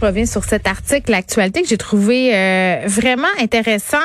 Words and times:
Je 0.00 0.06
reviens 0.06 0.24
sur 0.24 0.44
cet 0.44 0.66
article, 0.66 1.10
l'actualité 1.10 1.60
que 1.60 1.68
j'ai 1.68 1.76
trouvé 1.76 2.34
euh, 2.34 2.80
vraiment 2.86 3.28
intéressant. 3.38 3.98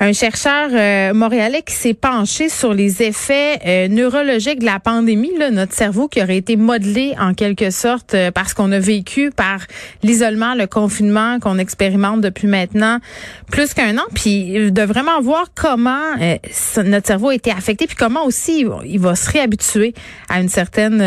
Un 0.00 0.12
chercheur 0.12 0.70
euh, 0.72 1.14
montréalais 1.14 1.62
qui 1.62 1.74
s'est 1.74 1.94
penché 1.94 2.48
sur 2.48 2.74
les 2.74 3.04
effets 3.04 3.60
euh, 3.64 3.86
neurologiques 3.86 4.58
de 4.58 4.64
la 4.64 4.80
pandémie, 4.80 5.36
là, 5.38 5.52
notre 5.52 5.74
cerveau 5.74 6.08
qui 6.08 6.20
aurait 6.20 6.38
été 6.38 6.56
modelé 6.56 7.14
en 7.20 7.34
quelque 7.34 7.70
sorte 7.70 8.16
parce 8.34 8.52
qu'on 8.52 8.72
a 8.72 8.80
vécu 8.80 9.30
par 9.30 9.60
l'isolement, 10.02 10.54
le 10.54 10.66
confinement 10.66 11.38
qu'on 11.38 11.58
expérimente 11.58 12.20
depuis 12.20 12.48
maintenant 12.48 12.98
plus 13.48 13.74
qu'un 13.74 13.96
an, 13.96 14.06
puis 14.14 14.72
de 14.72 14.82
vraiment 14.82 15.20
voir 15.20 15.46
comment 15.54 16.16
notre 16.84 17.06
cerveau 17.06 17.28
a 17.28 17.34
été 17.34 17.50
affecté, 17.52 17.86
puis 17.86 17.96
comment 17.96 18.24
aussi 18.24 18.66
il 18.84 18.98
va 18.98 19.14
se 19.14 19.30
réhabituer 19.30 19.94
à 20.28 20.40
une 20.40 20.48
certaine 20.48 20.98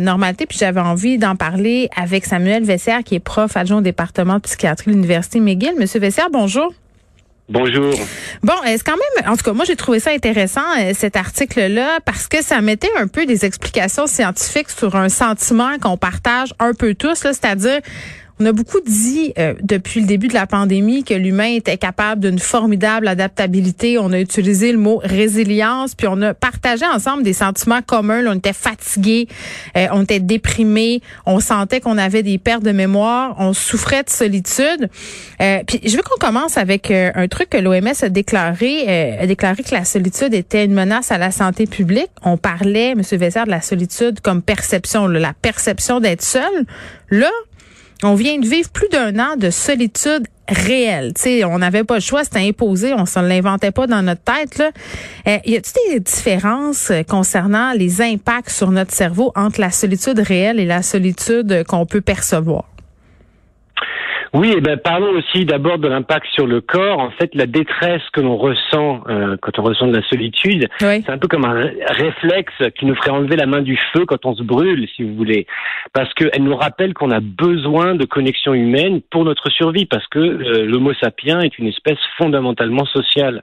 normalité. 0.00 0.46
Puis 0.46 0.58
j'avais 0.58 0.80
envie 0.80 1.18
d'en 1.18 1.36
parler 1.36 1.88
avec 1.96 2.24
Samuel 2.24 2.64
Vessière, 2.64 3.02
qui 3.04 3.16
est 3.16 3.20
prof 3.20 3.56
adjoint 3.56 3.71
au 3.78 3.80
département 3.80 4.36
de 4.36 4.40
psychiatrie 4.40 4.90
de 4.90 4.96
l'Université 4.96 5.40
McGill. 5.40 5.74
Monsieur 5.78 6.00
Vessière, 6.00 6.28
bonjour. 6.30 6.72
Bonjour. 7.48 7.92
Bon, 8.42 8.54
est-ce 8.64 8.84
quand 8.84 8.96
même, 8.96 9.30
en 9.30 9.36
tout 9.36 9.42
cas, 9.42 9.52
moi 9.52 9.64
j'ai 9.64 9.76
trouvé 9.76 10.00
ça 10.00 10.10
intéressant 10.10 10.62
euh, 10.78 10.92
cet 10.94 11.16
article-là 11.16 11.98
parce 12.04 12.28
que 12.28 12.42
ça 12.42 12.60
mettait 12.60 12.90
un 12.96 13.08
peu 13.08 13.26
des 13.26 13.44
explications 13.44 14.06
scientifiques 14.06 14.70
sur 14.70 14.96
un 14.96 15.08
sentiment 15.08 15.76
qu'on 15.80 15.96
partage 15.96 16.54
un 16.60 16.72
peu 16.72 16.94
tous, 16.94 17.16
c'est-à-dire 17.16 17.80
on 18.42 18.46
a 18.46 18.52
beaucoup 18.52 18.80
dit 18.80 19.32
euh, 19.38 19.54
depuis 19.62 20.00
le 20.00 20.06
début 20.06 20.26
de 20.26 20.34
la 20.34 20.48
pandémie 20.48 21.04
que 21.04 21.14
l'humain 21.14 21.54
était 21.54 21.78
capable 21.78 22.22
d'une 22.22 22.40
formidable 22.40 23.06
adaptabilité. 23.06 23.98
On 23.98 24.12
a 24.12 24.18
utilisé 24.18 24.72
le 24.72 24.78
mot 24.78 25.00
résilience, 25.04 25.94
puis 25.94 26.08
on 26.08 26.20
a 26.22 26.34
partagé 26.34 26.84
ensemble 26.84 27.22
des 27.22 27.34
sentiments 27.34 27.82
communs. 27.82 28.26
on 28.26 28.34
était 28.34 28.52
fatigué, 28.52 29.28
euh, 29.76 29.86
on 29.92 30.02
était 30.02 30.18
déprimé, 30.18 31.02
on 31.24 31.38
sentait 31.38 31.80
qu'on 31.80 31.98
avait 31.98 32.24
des 32.24 32.38
pertes 32.38 32.64
de 32.64 32.72
mémoire, 32.72 33.36
on 33.38 33.52
souffrait 33.52 34.02
de 34.02 34.10
solitude. 34.10 34.88
Euh, 35.40 35.60
puis 35.64 35.80
je 35.84 35.96
veux 35.96 36.02
qu'on 36.02 36.18
commence 36.18 36.56
avec 36.56 36.90
un 36.90 37.28
truc 37.28 37.50
que 37.50 37.58
l'OMS 37.58 37.92
a 38.02 38.08
déclaré, 38.08 39.18
a 39.20 39.26
déclaré 39.26 39.62
que 39.62 39.74
la 39.74 39.84
solitude 39.84 40.34
était 40.34 40.64
une 40.64 40.74
menace 40.74 41.12
à 41.12 41.18
la 41.18 41.30
santé 41.30 41.66
publique. 41.66 42.10
On 42.24 42.36
parlait, 42.36 42.90
M. 42.90 43.02
Vessard, 43.12 43.46
de 43.46 43.50
la 43.50 43.60
solitude 43.60 44.20
comme 44.20 44.42
perception, 44.42 45.06
la 45.06 45.32
perception 45.32 46.00
d'être 46.00 46.22
seul. 46.22 46.66
Là, 47.10 47.30
on 48.02 48.14
vient 48.14 48.38
de 48.38 48.46
vivre 48.46 48.68
plus 48.70 48.88
d'un 48.88 49.18
an 49.18 49.36
de 49.36 49.50
solitude 49.50 50.26
réelle. 50.48 51.12
sais, 51.16 51.44
on 51.44 51.58
n'avait 51.58 51.84
pas 51.84 51.94
le 51.94 52.00
choix, 52.00 52.24
c'était 52.24 52.40
imposé, 52.40 52.92
on 52.94 53.04
ne 53.04 53.28
l'inventait 53.28 53.70
pas 53.70 53.86
dans 53.86 54.02
notre 54.02 54.22
tête. 54.22 54.58
Là. 54.58 54.70
Euh, 55.28 55.38
y 55.46 55.56
a-t-il 55.56 55.94
des 55.94 56.00
différences 56.00 56.90
euh, 56.90 57.02
concernant 57.02 57.72
les 57.72 58.02
impacts 58.02 58.50
sur 58.50 58.70
notre 58.70 58.92
cerveau 58.92 59.32
entre 59.34 59.60
la 59.60 59.70
solitude 59.70 60.18
réelle 60.18 60.58
et 60.58 60.66
la 60.66 60.82
solitude 60.82 61.64
qu'on 61.66 61.86
peut 61.86 62.00
percevoir? 62.00 62.71
Oui, 64.34 64.48
et 64.48 64.54
eh 64.56 64.60
ben 64.62 64.78
parlons 64.78 65.10
aussi 65.10 65.44
d'abord 65.44 65.76
de 65.76 65.88
l'impact 65.88 66.26
sur 66.32 66.46
le 66.46 66.62
corps. 66.62 67.00
En 67.00 67.10
fait, 67.10 67.34
la 67.34 67.44
détresse 67.44 68.00
que 68.14 68.22
l'on 68.22 68.38
ressent 68.38 69.02
euh, 69.06 69.36
quand 69.42 69.58
on 69.58 69.62
ressent 69.62 69.86
de 69.88 69.94
la 69.94 70.02
solitude, 70.08 70.70
c'est 70.78 71.10
un 71.10 71.18
peu 71.18 71.28
comme 71.28 71.44
un 71.44 71.70
réflexe 71.88 72.54
qui 72.78 72.86
nous 72.86 72.94
ferait 72.94 73.10
enlever 73.10 73.36
la 73.36 73.44
main 73.44 73.60
du 73.60 73.78
feu 73.92 74.06
quand 74.06 74.24
on 74.24 74.34
se 74.34 74.42
brûle, 74.42 74.88
si 74.96 75.02
vous 75.02 75.14
voulez, 75.16 75.46
parce 75.92 76.14
qu'elle 76.14 76.44
nous 76.44 76.56
rappelle 76.56 76.94
qu'on 76.94 77.10
a 77.10 77.20
besoin 77.20 77.94
de 77.94 78.06
connexion 78.06 78.54
humaine 78.54 79.02
pour 79.10 79.26
notre 79.26 79.50
survie, 79.50 79.84
parce 79.84 80.06
que 80.06 80.18
euh, 80.18 80.64
l'Homo 80.64 80.94
sapiens 80.94 81.40
est 81.40 81.58
une 81.58 81.66
espèce 81.66 81.98
fondamentalement 82.16 82.86
sociale. 82.86 83.42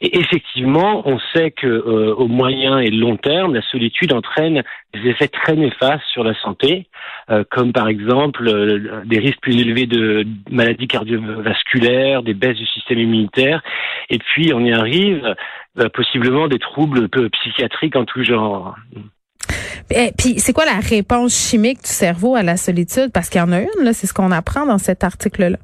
Et 0.00 0.18
effectivement, 0.18 1.02
on 1.06 1.18
sait 1.34 1.50
que 1.50 1.66
euh, 1.66 2.14
au 2.14 2.26
moyen 2.26 2.78
et 2.78 2.90
long 2.90 3.18
terme, 3.18 3.52
la 3.52 3.62
solitude 3.70 4.14
entraîne 4.14 4.62
des 4.94 5.10
effets 5.10 5.28
très 5.28 5.56
néfastes 5.56 6.04
sur 6.10 6.24
la 6.24 6.34
santé, 6.40 6.86
comme 7.50 7.72
par 7.72 7.88
exemple 7.88 8.44
des 9.06 9.18
risques 9.18 9.40
plus 9.40 9.58
élevés 9.58 9.86
de 9.86 10.21
maladies 10.50 10.88
cardiovasculaires, 10.88 12.22
des 12.22 12.34
baisses 12.34 12.56
du 12.56 12.66
système 12.66 12.98
immunitaire, 12.98 13.62
et 14.10 14.18
puis 14.18 14.52
on 14.54 14.60
y 14.60 14.72
arrive 14.72 15.34
euh, 15.78 15.88
possiblement 15.88 16.48
des 16.48 16.58
troubles 16.58 17.08
psychiatriques 17.30 17.96
en 17.96 18.04
tout 18.04 18.22
genre. 18.22 18.76
Et 19.90 20.08
eh, 20.08 20.12
puis, 20.16 20.38
c'est 20.38 20.52
quoi 20.52 20.64
la 20.64 20.78
réponse 20.78 21.34
chimique 21.34 21.82
du 21.82 21.90
cerveau 21.90 22.34
à 22.36 22.42
la 22.42 22.56
solitude? 22.56 23.10
Parce 23.12 23.28
qu'il 23.28 23.40
y 23.40 23.44
en 23.44 23.52
a 23.52 23.60
une, 23.60 23.92
c'est 23.92 24.06
ce 24.06 24.14
qu'on 24.14 24.30
apprend 24.30 24.64
dans 24.66 24.78
cet 24.78 25.04
article-là. 25.04 25.58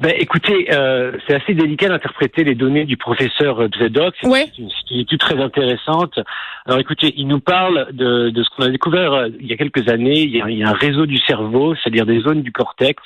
Ben, 0.00 0.14
écoutez, 0.16 0.68
euh, 0.72 1.12
c'est 1.26 1.34
assez 1.34 1.52
délicat 1.52 1.90
d'interpréter 1.90 2.42
les 2.42 2.54
données 2.54 2.86
du 2.86 2.96
professeur 2.96 3.68
Zedok. 3.78 4.14
C'est 4.22 4.58
une, 4.58 4.70
étude 4.98 5.20
très 5.20 5.38
intéressante. 5.38 6.18
Alors, 6.64 6.80
écoutez, 6.80 7.12
il 7.18 7.26
nous 7.26 7.40
parle 7.40 7.88
de, 7.92 8.30
de 8.30 8.42
ce 8.42 8.48
qu'on 8.48 8.62
a 8.62 8.70
découvert 8.70 9.12
euh, 9.12 9.28
il 9.38 9.46
y 9.46 9.52
a 9.52 9.58
quelques 9.58 9.90
années. 9.90 10.22
Il 10.22 10.34
y 10.34 10.40
a, 10.40 10.48
il 10.48 10.56
y 10.56 10.64
a 10.64 10.70
un 10.70 10.72
réseau 10.72 11.04
du 11.04 11.18
cerveau, 11.18 11.74
c'est-à-dire 11.74 12.06
des 12.06 12.20
zones 12.20 12.40
du 12.40 12.50
cortex 12.50 13.02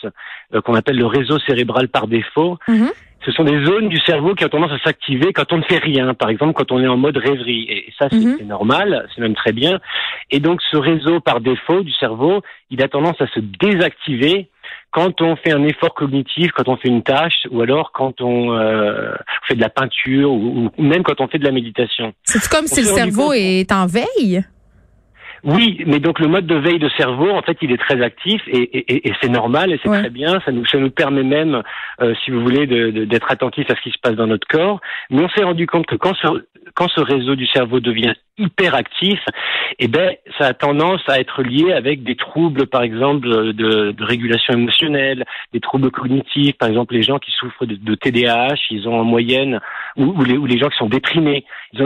euh, 0.54 0.60
qu'on 0.60 0.76
appelle 0.76 0.96
le 0.96 1.06
réseau 1.06 1.40
cérébral 1.40 1.88
par 1.88 2.06
défaut. 2.06 2.58
Mm-hmm. 2.68 2.92
Ce 3.24 3.32
sont 3.32 3.42
des 3.42 3.64
zones 3.64 3.88
du 3.88 3.98
cerveau 3.98 4.36
qui 4.36 4.44
ont 4.44 4.48
tendance 4.48 4.70
à 4.70 4.78
s'activer 4.78 5.32
quand 5.32 5.52
on 5.52 5.56
ne 5.56 5.62
fait 5.62 5.78
rien, 5.78 6.14
par 6.14 6.28
exemple 6.28 6.52
quand 6.52 6.70
on 6.70 6.80
est 6.80 6.86
en 6.86 6.96
mode 6.96 7.16
rêverie. 7.16 7.66
Et 7.68 7.92
ça, 7.98 8.06
c'est 8.08 8.18
mm-hmm. 8.18 8.46
normal, 8.46 9.08
c'est 9.12 9.20
même 9.20 9.34
très 9.34 9.52
bien. 9.52 9.80
Et 10.30 10.38
donc, 10.38 10.60
ce 10.70 10.76
réseau 10.76 11.18
par 11.18 11.40
défaut 11.40 11.82
du 11.82 11.92
cerveau, 11.94 12.42
il 12.70 12.80
a 12.84 12.88
tendance 12.88 13.20
à 13.20 13.26
se 13.26 13.40
désactiver 13.40 14.48
quand 14.90 15.20
on 15.20 15.36
fait 15.36 15.52
un 15.52 15.64
effort 15.64 15.94
cognitif, 15.94 16.52
quand 16.52 16.68
on 16.68 16.76
fait 16.76 16.88
une 16.88 17.02
tâche, 17.02 17.46
ou 17.50 17.60
alors 17.60 17.92
quand 17.92 18.20
on 18.20 18.52
euh, 18.52 19.12
fait 19.48 19.54
de 19.54 19.60
la 19.60 19.70
peinture, 19.70 20.30
ou, 20.32 20.70
même 20.78 21.02
quand 21.02 21.20
on 21.20 21.28
fait 21.28 21.38
de 21.38 21.44
la 21.44 21.52
méditation. 21.52 22.12
C'est 22.22 22.48
comme 22.48 22.66
si 22.66 22.80
le 22.80 22.86
cerveau 22.86 23.32
est 23.32 23.72
en 23.72 23.86
veille? 23.86 24.44
Oui, 25.44 25.82
mais 25.86 25.98
donc 25.98 26.20
le 26.20 26.28
mode 26.28 26.46
de 26.46 26.54
veille 26.54 26.78
de 26.78 26.88
cerveau, 26.96 27.30
en 27.30 27.42
fait, 27.42 27.58
il 27.60 27.70
est 27.70 27.76
très 27.76 28.00
actif 28.00 28.40
et, 28.46 28.62
et, 28.62 29.08
et 29.08 29.12
c'est 29.20 29.28
normal 29.28 29.72
et 29.72 29.80
c'est 29.82 29.90
très 29.90 30.08
bien. 30.08 30.40
Ça 30.44 30.52
nous, 30.52 30.64
ça 30.64 30.78
nous 30.78 30.90
permet 30.90 31.22
même, 31.22 31.62
euh, 32.00 32.14
si 32.24 32.30
vous 32.30 32.40
voulez, 32.40 32.66
d'être 32.66 33.30
attentif 33.30 33.70
à 33.70 33.76
ce 33.76 33.82
qui 33.82 33.90
se 33.90 33.98
passe 34.02 34.14
dans 34.14 34.26
notre 34.26 34.48
corps. 34.48 34.80
Mais 35.10 35.22
on 35.22 35.28
s'est 35.28 35.44
rendu 35.44 35.66
compte 35.66 35.84
que 35.84 35.96
quand 35.96 36.14
ce, 36.14 36.28
quand 36.74 36.88
ce 36.88 37.00
réseau 37.00 37.36
du 37.36 37.46
cerveau 37.46 37.80
devient 37.80 38.14
hyperactif, 38.36 39.20
eh 39.78 39.86
ben, 39.86 40.14
ça 40.38 40.48
a 40.48 40.54
tendance 40.54 41.00
à 41.08 41.20
être 41.20 41.42
lié 41.42 41.72
avec 41.72 42.02
des 42.02 42.16
troubles, 42.16 42.66
par 42.66 42.82
exemple, 42.82 43.28
de, 43.28 43.94
régulation 44.04 44.54
émotionnelle, 44.54 45.24
des 45.52 45.60
troubles 45.60 45.90
cognitifs, 45.90 46.56
par 46.58 46.68
exemple, 46.68 46.94
les 46.94 47.02
gens 47.02 47.18
qui 47.18 47.30
souffrent 47.30 47.64
de, 47.64 47.94
TDAH, 47.94 48.56
ils 48.70 48.88
ont 48.88 48.98
en 48.98 49.04
moyenne, 49.04 49.60
ou, 49.96 50.24
les, 50.24 50.58
gens 50.58 50.68
qui 50.68 50.76
sont 50.76 50.88
déprimés, 50.88 51.44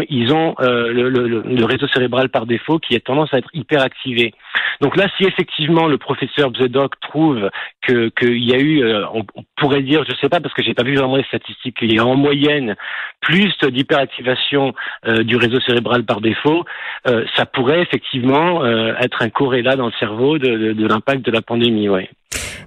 ils 0.08 0.32
ont, 0.32 0.54
euh, 0.60 0.90
le, 0.92 1.64
réseau 1.64 1.86
cérébral 1.88 2.30
par 2.30 2.46
défaut 2.46 2.78
qui 2.78 2.96
a 2.96 3.00
tendance 3.00 3.32
à 3.34 3.38
être 3.38 3.50
hyperactivé. 3.52 4.32
Donc 4.80 4.96
là, 4.96 5.06
si 5.18 5.24
effectivement 5.24 5.86
le 5.86 5.98
professeur 5.98 6.50
Bzedoc 6.50 6.98
trouve 7.00 7.50
que 7.82 8.08
qu'il 8.10 8.44
y 8.44 8.54
a 8.54 8.58
eu, 8.58 8.82
euh, 8.82 9.04
on, 9.12 9.24
pourrait 9.56 9.82
dire, 9.82 10.04
je 10.08 10.14
sais 10.16 10.28
pas 10.28 10.40
parce 10.40 10.54
que 10.54 10.62
j'ai 10.62 10.74
pas 10.74 10.84
vu 10.84 10.94
vraiment 10.94 11.16
les 11.16 11.24
statistiques, 11.24 11.78
qu'il 11.78 11.92
y 11.92 11.98
a 11.98 12.06
en 12.06 12.16
moyenne 12.16 12.76
plus 13.20 13.52
d'hyperactivation 13.62 14.74
euh, 15.06 15.22
du 15.22 15.36
réseau 15.36 15.60
cérébral 15.60 16.04
par 16.04 16.20
défaut, 16.20 16.64
euh, 17.06 17.24
ça 17.36 17.46
pourrait 17.46 17.80
effectivement 17.80 18.64
euh, 18.64 18.92
être 19.00 19.22
un 19.22 19.30
corrélat 19.30 19.76
dans 19.76 19.86
le 19.86 19.92
cerveau 19.98 20.38
de, 20.38 20.72
de, 20.72 20.86
l'impact 20.86 21.24
de 21.24 21.30
la 21.30 21.42
pandémie. 21.42 21.88
Ouais. 21.88 22.10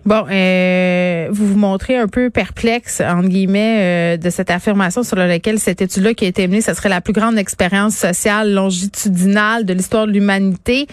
Bon, 0.05 0.23
vous 1.31 1.47
vous 1.47 1.59
montrez 1.59 1.97
un 1.97 2.07
peu 2.07 2.29
perplexe, 2.31 3.01
entre 3.01 3.27
guillemets, 3.27 4.17
de 4.17 4.29
cette 4.31 4.49
affirmation 4.49 5.03
sur 5.03 5.15
laquelle 5.15 5.59
cette 5.59 5.81
étude-là 5.81 6.15
qui 6.15 6.25
a 6.25 6.27
été 6.27 6.47
menée, 6.47 6.61
ce 6.61 6.73
serait 6.73 6.89
la 6.89 7.01
plus 7.01 7.13
grande 7.13 7.37
expérience 7.37 7.95
sociale 7.95 8.51
longitudinale 8.51 9.65
de 9.65 9.73
l'histoire 9.73 10.07
de 10.07 10.11
l'humanité, 10.11 10.87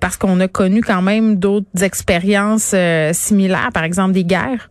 parce 0.00 0.16
qu'on 0.16 0.40
a 0.40 0.48
connu 0.48 0.80
quand 0.80 1.02
même 1.02 1.36
d'autres 1.36 1.84
expériences 1.84 2.74
similaires, 3.12 3.70
par 3.72 3.84
exemple 3.84 4.12
des 4.12 4.24
guerres? 4.24 4.68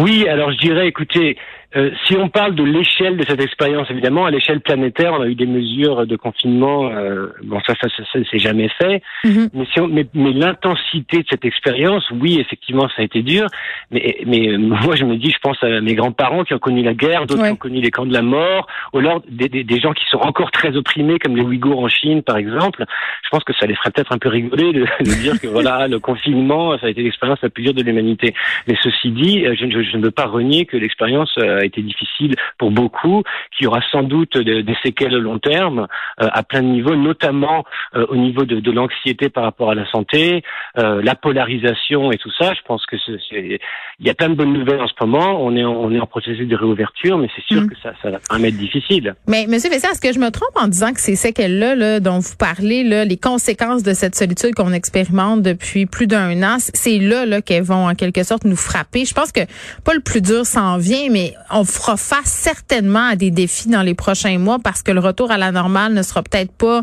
Oui, 0.00 0.26
alors 0.28 0.50
je 0.52 0.58
dirais, 0.58 0.88
écoutez, 0.88 1.36
euh, 1.76 1.90
si 2.06 2.16
on 2.16 2.30
parle 2.30 2.54
de 2.54 2.64
l'échelle 2.64 3.18
de 3.18 3.24
cette 3.26 3.42
expérience, 3.42 3.90
évidemment, 3.90 4.24
à 4.24 4.30
l'échelle 4.30 4.62
planétaire, 4.62 5.12
on 5.12 5.20
a 5.20 5.26
eu 5.26 5.34
des 5.34 5.46
mesures 5.46 6.06
de 6.06 6.16
confinement. 6.16 6.88
Euh, 6.88 7.26
bon, 7.42 7.60
ça, 7.66 7.74
ça, 7.78 7.88
ça, 7.94 8.04
ça 8.10 8.18
c'est 8.30 8.38
jamais 8.38 8.70
fait. 8.80 9.02
Mm-hmm. 9.24 9.50
Mais, 9.52 9.66
si 9.70 9.80
on, 9.80 9.86
mais, 9.86 10.06
mais 10.14 10.32
l'intensité 10.32 11.18
de 11.18 11.26
cette 11.28 11.44
expérience, 11.44 12.10
oui, 12.10 12.38
effectivement, 12.40 12.88
ça 12.88 13.02
a 13.02 13.02
été 13.02 13.20
dur. 13.20 13.46
Mais, 13.90 14.16
mais 14.24 14.48
euh, 14.48 14.56
moi, 14.58 14.96
je 14.96 15.04
me 15.04 15.16
dis, 15.16 15.30
je 15.30 15.38
pense 15.42 15.62
à 15.62 15.82
mes 15.82 15.94
grands-parents 15.94 16.44
qui 16.44 16.54
ont 16.54 16.58
connu 16.58 16.82
la 16.82 16.94
guerre, 16.94 17.26
d'autres 17.26 17.44
qui 17.44 17.50
ont 17.50 17.56
connu 17.56 17.82
les 17.82 17.90
camps 17.90 18.06
de 18.06 18.14
la 18.14 18.22
mort, 18.22 18.66
ou 18.94 18.98
alors 19.00 19.20
des, 19.28 19.50
des, 19.50 19.62
des, 19.62 19.78
gens 19.78 19.92
qui 19.92 20.06
sont 20.10 20.18
encore 20.18 20.50
très 20.50 20.74
opprimés, 20.74 21.18
comme 21.18 21.36
les 21.36 21.42
Ouïghours 21.42 21.80
en 21.80 21.88
Chine, 21.88 22.22
par 22.22 22.38
exemple. 22.38 22.86
Je 23.24 23.28
pense 23.28 23.44
que 23.44 23.52
ça 23.52 23.66
les 23.66 23.74
ferait 23.74 23.90
peut-être 23.90 24.12
un 24.12 24.18
peu 24.18 24.30
rigoler 24.30 24.72
de, 24.72 24.86
de 25.00 25.20
dire 25.20 25.38
que 25.38 25.48
voilà, 25.48 25.86
le 25.86 25.98
confinement, 25.98 26.78
ça 26.78 26.86
a 26.86 26.90
été 26.90 27.02
l'expérience 27.02 27.40
la 27.42 27.50
plus 27.50 27.62
dure 27.62 27.74
de 27.74 27.82
l'humanité. 27.82 28.32
Mais 28.66 28.74
ceci 28.82 29.10
dit, 29.10 29.44
je, 29.44 29.70
je, 29.70 29.82
je 29.82 29.96
ne 29.98 30.04
veux 30.04 30.10
pas 30.10 30.26
renier 30.26 30.64
que 30.64 30.78
l'expérience 30.78 31.36
a 31.58 31.64
été 31.64 31.82
difficile 31.82 32.34
pour 32.58 32.70
beaucoup, 32.70 33.22
qu'il 33.56 33.64
y 33.64 33.66
aura 33.66 33.80
sans 33.90 34.02
doute 34.02 34.36
des 34.38 34.76
séquelles 34.82 35.14
à 35.14 35.18
long 35.18 35.38
terme 35.38 35.86
euh, 36.20 36.28
à 36.32 36.42
plein 36.42 36.62
de 36.62 36.68
niveaux, 36.68 36.96
notamment 36.96 37.64
euh, 37.94 38.06
au 38.08 38.16
niveau 38.16 38.44
de, 38.44 38.60
de 38.60 38.70
l'anxiété 38.70 39.28
par 39.28 39.44
rapport 39.44 39.70
à 39.70 39.74
la 39.74 39.88
santé, 39.90 40.42
euh, 40.78 41.00
la 41.02 41.14
polarisation 41.14 42.12
et 42.12 42.18
tout 42.18 42.30
ça. 42.38 42.54
Je 42.54 42.60
pense 42.66 42.84
que 42.86 42.96
c'est, 43.06 43.60
il 44.00 44.06
y 44.06 44.10
a 44.10 44.14
plein 44.14 44.28
de 44.28 44.34
bonnes 44.34 44.52
nouvelles 44.52 44.80
en 44.80 44.88
ce 44.88 44.94
moment. 45.00 45.44
On 45.44 45.56
est 45.56 45.64
en, 45.64 45.72
on 45.72 45.92
est 45.92 46.00
en 46.00 46.06
processus 46.06 46.46
de 46.46 46.56
réouverture, 46.56 47.18
mais 47.18 47.28
c'est 47.34 47.44
sûr 47.44 47.62
mm. 47.62 47.70
que 47.70 47.76
ça, 47.82 47.92
ça 48.02 48.10
va 48.10 48.18
quand 48.28 48.36
même 48.36 48.46
être 48.46 48.56
difficile. 48.56 49.14
Mais 49.26 49.46
Monsieur 49.48 49.70
Vessé, 49.70 49.86
est-ce 49.88 50.00
que 50.00 50.12
je 50.12 50.18
me 50.18 50.30
trompe 50.30 50.56
en 50.56 50.68
disant 50.68 50.92
que 50.92 51.00
ces 51.00 51.16
séquelles-là, 51.16 51.74
là, 51.74 52.00
dont 52.00 52.18
vous 52.18 52.36
parlez, 52.38 52.84
là, 52.84 53.04
les 53.04 53.16
conséquences 53.16 53.82
de 53.82 53.92
cette 53.92 54.14
solitude 54.14 54.54
qu'on 54.54 54.72
expérimente 54.72 55.42
depuis 55.42 55.86
plus 55.86 56.06
d'un 56.06 56.42
an, 56.42 56.56
c'est 56.58 56.98
là, 56.98 57.26
là 57.26 57.42
qu'elles 57.42 57.62
vont 57.62 57.88
en 57.88 57.94
quelque 57.94 58.22
sorte 58.22 58.44
nous 58.44 58.56
frapper? 58.56 59.04
Je 59.04 59.14
pense 59.14 59.32
que 59.32 59.40
pas 59.84 59.94
le 59.94 60.00
plus 60.00 60.20
dur 60.20 60.44
s'en 60.44 60.78
vient, 60.78 61.08
mais 61.10 61.34
on 61.50 61.64
fera 61.64 61.96
face 61.96 62.26
certainement 62.26 63.08
à 63.08 63.16
des 63.16 63.30
défis 63.30 63.68
dans 63.68 63.82
les 63.82 63.94
prochains 63.94 64.38
mois 64.38 64.58
parce 64.58 64.82
que 64.82 64.92
le 64.92 65.00
retour 65.00 65.30
à 65.30 65.38
la 65.38 65.52
normale 65.52 65.94
ne 65.94 66.02
sera 66.02 66.22
peut-être 66.22 66.52
pas 66.52 66.82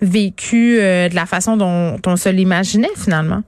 vécu 0.00 0.78
euh, 0.78 1.08
de 1.08 1.14
la 1.14 1.26
façon 1.26 1.56
dont 1.56 1.98
on 2.06 2.16
se 2.16 2.28
l'imaginait 2.28 2.88
finalement. 2.96 3.42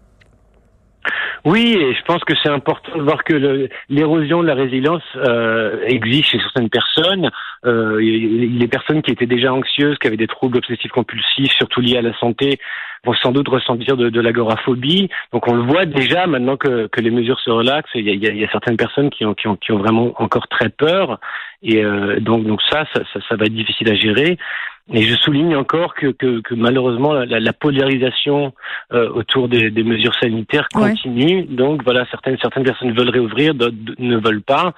Oui, 1.45 1.77
et 1.79 1.95
je 1.95 2.03
pense 2.03 2.23
que 2.25 2.35
c'est 2.43 2.49
important 2.49 2.97
de 2.97 3.03
voir 3.03 3.25
que 3.25 3.69
l'érosion 3.89 4.43
de 4.43 4.47
la 4.47 4.55
résilience 4.55 5.03
euh, 5.17 5.83
existe 5.87 6.31
chez 6.31 6.39
certaines 6.39 6.69
personnes. 6.69 7.31
Euh, 7.65 7.99
les 8.01 8.69
personnes 8.69 9.03
qui 9.03 9.11
étaient 9.11 9.27
déjà 9.27 9.53
anxieuses, 9.53 9.99
qui 9.99 10.07
avaient 10.07 10.17
des 10.17 10.27
troubles 10.27 10.59
obsessifs 10.59 10.91
compulsifs, 10.91 11.53
surtout 11.53 11.81
liés 11.81 11.97
à 11.97 12.03
la 12.03 12.17
santé, 12.19 12.59
vont 13.05 13.15
sans 13.15 13.33
doute 13.33 13.49
ressentir 13.49 13.97
de, 13.97 14.21
l'agoraphobie. 14.21 15.09
Donc 15.33 15.49
on 15.49 15.55
le 15.55 15.63
voit 15.63 15.87
déjà 15.87 16.27
maintenant 16.27 16.57
que, 16.57 16.89
les 16.99 17.11
mesures 17.11 17.41
se 17.41 17.51
relaxent. 17.51 17.89
Il 17.95 18.07
y 18.07 18.45
a, 18.45 18.51
certaines 18.51 18.77
personnes 18.77 19.11
qui 19.11 19.25
ont, 19.25 19.35
qui 19.35 19.47
ont, 19.49 19.57
qui 19.57 19.73
ont 19.73 19.79
vraiment 19.79 20.13
encore 20.17 20.49
très 20.49 20.69
peur. 20.69 21.21
Et 21.63 21.85
euh, 21.85 22.21
donc, 22.21 22.61
ça, 22.71 22.85
ça 22.95 23.37
va 23.37 23.45
être 23.45 23.55
difficile 23.55 23.91
à 23.91 23.95
gérer. 23.95 24.39
Et 24.93 25.03
je 25.03 25.15
souligne 25.17 25.55
encore 25.55 25.95
que, 25.95 26.09
que, 26.09 26.41
que 26.41 26.55
malheureusement 26.55 27.13
la, 27.13 27.41
la 27.41 27.53
polarisation 27.53 28.53
euh, 28.93 29.11
autour 29.11 29.49
des, 29.49 29.71
des, 29.71 29.83
mesures 29.83 30.15
sanitaires 30.19 30.69
continue. 30.73 31.45
Donc 31.45 31.83
voilà, 31.85 32.07
certaines 32.11 32.39
certaines 32.39 32.65
personnes 32.65 32.93
veulent 32.93 33.11
réouvrir, 33.11 33.55
d'autres 33.55 33.77
ne 33.99 34.17
veulent 34.17 34.43
pas. 34.43 34.73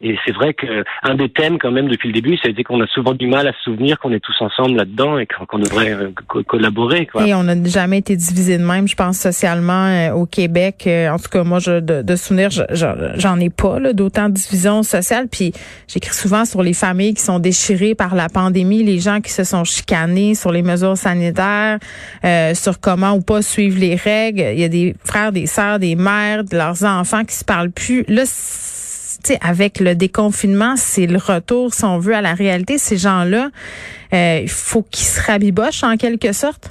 Et 0.00 0.16
c'est 0.24 0.32
vrai 0.32 0.54
que 0.54 0.84
un 1.02 1.14
des 1.14 1.30
thèmes 1.30 1.58
quand 1.58 1.72
même 1.72 1.88
depuis 1.88 2.08
le 2.08 2.14
début, 2.14 2.36
ça 2.36 2.42
a 2.46 2.50
été 2.50 2.62
qu'on 2.62 2.80
a 2.80 2.86
souvent 2.86 3.14
du 3.14 3.26
mal 3.26 3.48
à 3.48 3.52
se 3.52 3.62
souvenir 3.62 3.98
qu'on 3.98 4.12
est 4.12 4.20
tous 4.20 4.36
ensemble 4.40 4.76
là-dedans 4.76 5.18
et 5.18 5.26
qu'on 5.26 5.58
devrait 5.58 5.92
euh, 5.92 6.10
collaborer. 6.46 7.06
Quoi. 7.06 7.26
Et 7.26 7.34
on 7.34 7.42
n'a 7.42 7.54
jamais 7.64 7.98
été 7.98 8.14
divisé 8.14 8.58
de 8.58 8.64
même, 8.64 8.86
je 8.86 8.94
pense 8.94 9.18
socialement 9.18 9.86
euh, 9.86 10.12
au 10.12 10.26
Québec. 10.26 10.84
Euh, 10.86 11.10
en 11.10 11.18
tout 11.18 11.28
cas, 11.30 11.44
moi, 11.44 11.58
je, 11.58 11.80
de, 11.80 12.02
de 12.02 12.16
souvenir, 12.16 12.50
j'en 12.50 13.40
ai 13.40 13.50
pas 13.50 13.80
d'autant 13.92 14.28
de 14.28 14.34
division 14.34 14.82
sociale. 14.82 15.26
Puis 15.30 15.52
j'écris 15.88 16.14
souvent 16.14 16.44
sur 16.44 16.62
les 16.62 16.74
familles 16.74 17.14
qui 17.14 17.22
sont 17.22 17.38
déchirées 17.38 17.94
par 17.94 18.14
la 18.14 18.28
pandémie, 18.28 18.84
les 18.84 18.98
gens 18.98 19.20
qui 19.20 19.32
se 19.32 19.44
sont 19.44 19.55
chicanés 19.64 20.34
sur 20.34 20.52
les 20.52 20.62
mesures 20.62 20.96
sanitaires, 20.96 21.78
euh, 22.24 22.54
sur 22.54 22.80
comment 22.80 23.12
ou 23.12 23.20
pas 23.20 23.42
suivre 23.42 23.78
les 23.78 23.96
règles. 23.96 24.44
Il 24.52 24.60
y 24.60 24.64
a 24.64 24.68
des 24.68 24.94
frères, 25.04 25.32
des 25.32 25.46
sœurs, 25.46 25.78
des 25.78 25.94
mères, 25.94 26.44
de 26.44 26.56
leurs 26.56 26.84
enfants 26.84 27.24
qui 27.24 27.34
se 27.34 27.44
parlent 27.44 27.70
plus. 27.70 28.04
Là, 28.08 28.24
avec 29.40 29.80
le 29.80 29.94
déconfinement, 29.94 30.74
c'est 30.76 31.06
le 31.06 31.18
retour, 31.18 31.74
si 31.74 31.84
on 31.84 31.98
veut, 31.98 32.14
à 32.14 32.20
la 32.20 32.34
réalité. 32.34 32.78
Ces 32.78 32.96
gens-là, 32.96 33.50
euh, 34.12 34.40
il 34.42 34.48
faut 34.48 34.82
qu'ils 34.82 35.06
se 35.06 35.20
rabibochent 35.20 35.82
en 35.82 35.96
quelque 35.96 36.32
sorte. 36.32 36.70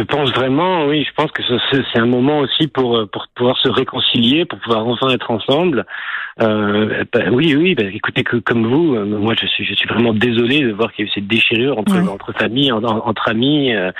Je 0.00 0.04
pense 0.06 0.32
vraiment, 0.32 0.86
oui, 0.86 1.04
je 1.04 1.12
pense 1.14 1.30
que 1.30 1.42
c'est 1.70 1.98
un 1.98 2.06
moment 2.06 2.38
aussi 2.38 2.68
pour, 2.68 2.96
euh, 2.96 3.06
pour 3.12 3.26
pouvoir 3.34 3.58
se 3.58 3.68
réconcilier, 3.68 4.46
pour 4.46 4.58
pouvoir 4.60 4.86
enfin 4.86 5.10
être 5.10 5.30
ensemble. 5.30 5.84
Euh, 6.40 7.04
bah, 7.12 7.24
oui, 7.30 7.54
oui, 7.54 7.74
bah, 7.74 7.84
écoutez, 7.92 8.24
que, 8.24 8.38
comme 8.38 8.66
vous, 8.66 8.94
euh, 8.94 9.04
moi 9.04 9.34
je 9.38 9.46
suis, 9.46 9.66
je 9.66 9.74
suis 9.74 9.86
vraiment 9.86 10.14
désolé 10.14 10.62
de 10.62 10.72
voir 10.72 10.90
qu'il 10.94 11.04
y 11.04 11.08
a 11.08 11.10
eu 11.10 11.12
cette 11.14 11.26
déchirure 11.26 11.76
entre, 11.76 11.98
entre 12.08 12.32
familles, 12.32 12.72
entre 12.72 13.28
amis. 13.28 13.74
Euh, 13.74 13.92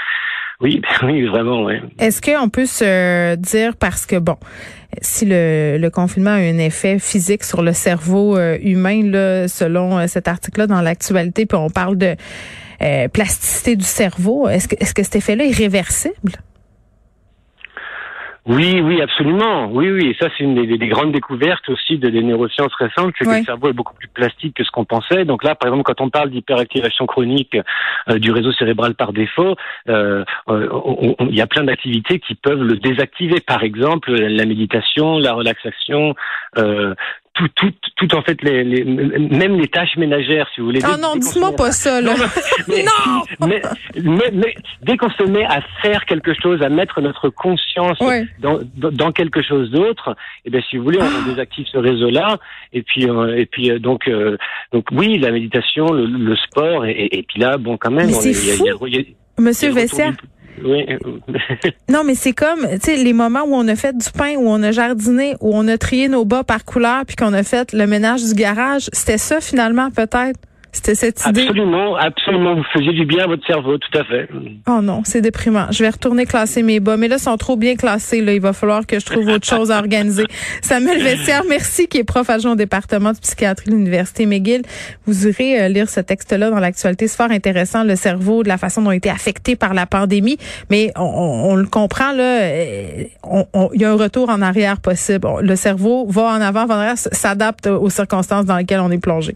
oui, 0.63 0.81
oui, 1.03 1.27
vraiment, 1.27 1.65
oui. 1.65 1.75
Est-ce 1.99 2.23
qu'on 2.23 2.49
peut 2.49 2.65
se 2.65 3.35
dire, 3.35 3.73
parce 3.79 4.07
que 4.07 4.17
bon, 4.17 4.37
si 5.03 5.27
le, 5.27 5.77
le, 5.79 5.91
confinement 5.91 6.31
a 6.31 6.35
un 6.37 6.57
effet 6.57 6.99
physique 6.99 7.45
sur 7.45 7.61
le 7.61 7.75
cerveau 7.75 8.39
humain, 8.39 9.03
là, 9.05 9.49
selon 9.49 10.07
cet 10.07 10.29
article-là 10.29 10.67
dans 10.67 10.81
l'actualité, 10.81 11.45
puis 11.45 11.59
on 11.59 11.69
parle 11.69 11.99
de 11.99 12.17
euh, 12.83 13.09
plasticité 13.09 13.77
du 13.77 13.85
cerveau. 13.85 14.49
Est-ce 14.49 14.69
que, 14.69 14.77
est-ce 14.81 14.95
que 14.95 15.03
cet 15.03 15.17
effet-là 15.17 15.45
est 15.45 15.57
réversible? 15.57 16.33
Oui, 18.47 18.81
oui, 18.81 19.03
absolument. 19.03 19.69
Oui, 19.71 19.91
oui. 19.91 20.17
ça, 20.19 20.29
c'est 20.37 20.45
une 20.45 20.55
des, 20.55 20.89
grandes 20.89 21.13
découvertes 21.13 21.69
aussi 21.69 21.99
de, 21.99 22.09
des 22.09 22.23
neurosciences 22.23 22.75
récentes, 22.75 23.13
c'est 23.19 23.25
que 23.25 23.31
le 23.31 23.45
cerveau 23.45 23.69
est 23.69 23.75
beaucoup 23.75 23.95
plus 23.95 24.09
plastique 24.09 24.57
que 24.57 24.65
ce 24.65 24.71
qu'on 24.71 24.87
pensait. 24.87 25.25
Donc 25.25 25.45
là, 25.45 25.55
par 25.55 25.69
exemple, 25.69 25.85
quand 25.85 26.01
on 26.01 26.09
parle 26.09 26.31
d'hyperactivation 26.31 27.07
chronique 27.07 27.57
euh, 28.09 28.19
du 28.19 28.33
réseau 28.33 28.53
cérébral 28.53 28.95
par 28.95 29.13
défaut, 29.13 29.57
euh, 29.89 30.25
il 30.49 31.35
y 31.35 31.43
a 31.43 31.47
plein 31.47 31.65
d'activités 31.65 32.19
qui 32.19 32.35
peuvent 32.35 32.63
le 32.63 32.77
désactiver. 32.77 33.41
Par 33.41 33.63
exemple, 33.63 34.11
la 34.11 34.47
méditation, 34.47 35.19
la 35.19 35.35
relaxation, 35.35 36.15
euh, 36.57 36.95
tout, 37.41 37.71
tout, 37.71 37.91
tout 37.97 38.15
en 38.15 38.23
fait, 38.23 38.43
les, 38.43 38.65
les, 38.65 38.85
même 38.85 39.59
les 39.59 39.69
tâches 39.69 39.97
ménagères, 39.97 40.49
si 40.55 40.61
vous 40.61 40.67
voulez. 40.67 40.81
Oh 40.85 40.97
non, 41.01 41.17
dis-moi 41.17 41.53
pas 41.57 41.73
ça, 41.73 42.01
là. 42.01 42.15
Non! 42.69 43.47
mais, 43.47 43.63
mais, 44.33 44.55
dès 44.83 44.97
qu'on 44.97 45.11
se 45.11 45.23
met 45.25 45.45
à 45.45 45.61
faire 45.83 46.05
quelque 46.05 46.33
chose, 46.41 46.63
à 46.63 46.69
mettre 46.69 47.01
notre 47.01 47.29
conscience 47.29 47.99
dans, 48.41 48.61
dans, 48.75 49.13
quelque 49.13 49.43
chose 49.43 49.71
d'autre, 49.71 50.11
et 50.11 50.43
eh 50.47 50.51
bien, 50.51 50.61
si 50.69 50.77
vous 50.77 50.85
voulez, 50.85 50.99
on 51.01 51.29
désactive 51.29 51.67
ce 51.71 51.79
réseau-là. 51.79 52.39
Et 52.73 52.83
puis, 52.83 53.09
euh, 53.09 53.37
et 53.37 53.47
puis, 53.47 53.71
euh, 53.71 53.79
donc, 53.79 54.09
euh, 54.09 54.37
donc, 54.73 54.87
oui, 54.93 55.19
la 55.19 55.31
méditation, 55.31 55.93
le, 55.93 56.37
sport, 56.37 56.87
et, 56.87 57.09
et, 57.11 57.23
puis 57.23 57.41
là, 57.41 57.59
bon, 57.59 57.77
quand 57.77 57.91
même, 57.91 58.07
mais 58.07 58.13
c'est 58.13 58.35
fou. 58.35 58.67
Monsieur 59.39 59.73
Vessière. 59.73 60.15
Non, 61.89 62.05
mais 62.05 62.15
c'est 62.15 62.33
comme, 62.33 62.67
tu 62.73 62.79
sais, 62.83 62.97
les 62.97 63.13
moments 63.13 63.43
où 63.45 63.55
on 63.55 63.67
a 63.69 63.77
fait 63.77 63.97
du 63.97 64.11
pain, 64.11 64.37
où 64.37 64.49
on 64.49 64.63
a 64.63 64.71
jardiné, 64.71 65.35
où 65.41 65.51
on 65.55 65.67
a 65.69 65.79
trié 65.79 66.09
nos 66.09 66.25
bas 66.25 66.45
par 66.45 66.65
couleur, 66.65 67.05
puis 67.07 67.17
qu'on 67.17 67.33
a 67.33 67.43
fait 67.43 67.73
le 67.73 67.87
ménage 67.87 68.25
du 68.25 68.35
garage. 68.35 68.89
C'était 68.93 69.19
ça, 69.19 69.41
finalement, 69.41 69.91
peut-être? 69.91 70.39
C'était 70.73 70.95
cette 70.95 71.27
idée. 71.27 71.43
Absolument, 71.43 71.97
absolument. 71.97 72.55
Vous 72.55 72.65
faisiez 72.73 72.93
du 72.93 73.05
bien 73.05 73.25
à 73.25 73.27
votre 73.27 73.45
cerveau, 73.47 73.77
tout 73.79 73.99
à 73.99 74.05
fait. 74.05 74.29
Oh 74.69 74.81
non, 74.81 75.03
c'est 75.05 75.21
déprimant. 75.21 75.67
Je 75.71 75.83
vais 75.83 75.91
retourner 75.91 76.27
classer 76.27 76.63
mes 76.63 76.79
bas. 76.79 76.97
Mais 76.97 77.09
là, 77.09 77.17
ils 77.17 77.23
sont 77.23 77.37
trop 77.37 77.57
bien 77.57 77.75
classés. 77.75 78.21
Là. 78.21 78.33
Il 78.33 78.41
va 78.41 78.53
falloir 78.53 78.87
que 78.87 79.01
je 79.01 79.07
trouve 79.07 79.27
autre 79.29 79.47
chose 79.49 79.71
à 79.73 79.79
organiser. 79.79 80.25
Samuel 80.63 81.03
Vessière, 81.03 81.43
merci, 81.49 81.89
qui 81.89 81.99
est 81.99 82.05
prof 82.05 82.31
adjoint 82.31 82.53
au 82.53 82.57
département 82.57 83.13
de 83.13 83.19
psychiatrie 83.19 83.71
de 83.71 83.75
l'Université 83.75 84.27
McGill. 84.27 84.63
Vous 85.07 85.27
irez 85.27 85.61
euh, 85.61 85.69
lire 85.69 85.89
ce 85.89 86.01
texte-là 86.01 86.51
dans 86.51 86.61
l'actualité. 86.61 87.09
C'est 87.09 87.17
fort 87.17 87.33
intéressant, 87.33 87.83
le 87.83 87.97
cerveau, 87.97 88.45
de 88.45 88.49
la 88.49 88.59
façon 88.59 88.83
dont 88.83 88.91
il 88.91 88.95
a 88.95 88.97
été 88.97 89.11
affecté 89.11 89.57
par 89.57 89.75
la 89.75 89.87
pandémie. 89.87 90.37
Mais 90.71 90.93
on, 90.97 91.03
on, 91.03 91.57
le 91.57 91.67
comprend, 91.67 92.13
là, 92.13 92.43
euh, 92.43 93.05
il 93.75 93.81
y 93.81 93.85
a 93.85 93.91
un 93.91 93.97
retour 93.97 94.29
en 94.31 94.41
arrière 94.41 94.81
possible. 94.81 95.27
Le 95.43 95.57
cerveau 95.57 96.07
va 96.07 96.23
en 96.23 96.41
avant, 96.41 96.67
va 96.67 96.77
en 96.77 96.79
arrière, 96.79 96.99
s'adapte 96.99 97.67
aux 97.67 97.91
circonstances 97.91 98.45
dans 98.45 98.57
lesquelles 98.57 98.81
on 98.81 98.91
est 98.91 98.99
plongé. 98.99 99.35